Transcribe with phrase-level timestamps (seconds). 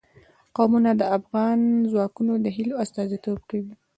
[0.55, 1.59] قومونه د افغان
[1.91, 3.73] ځوانانو د هیلو استازیتوب کوي.